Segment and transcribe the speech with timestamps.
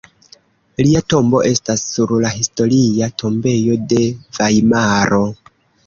[0.87, 4.05] Lia tombo estas sur la Historia tombejo de
[4.41, 5.27] Vajmaro.